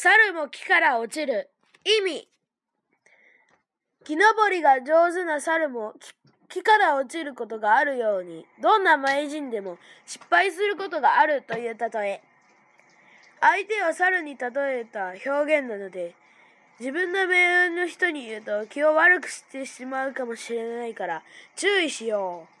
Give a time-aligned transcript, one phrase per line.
[0.00, 1.50] 猿も木から落ちる。
[1.84, 2.28] 意味。
[4.04, 5.92] 木登りが上手な猿も
[6.48, 9.76] 木から落ちることがあるように、どんな名人でも
[10.06, 12.20] 失敗することがあるという例え。
[13.40, 14.46] 相手を猿に例
[14.78, 16.14] えた表現なので、
[16.78, 21.24] 自分の命運の人に言うと気を悪くしてしまうかもしれないから
[21.56, 22.57] 注意しよう。